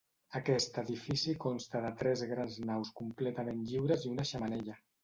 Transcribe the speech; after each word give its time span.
Aquest 0.37 0.79
edifici 0.81 1.35
consta 1.45 1.83
de 1.85 1.93
tres 2.01 2.27
grans 2.35 2.59
naus 2.73 2.95
completament 3.03 3.65
lliures 3.71 4.11
i 4.11 4.15
una 4.17 4.29
xemeneia. 4.35 4.83